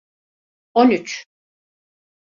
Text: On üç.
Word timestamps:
On 0.73 0.89
üç. 0.91 1.27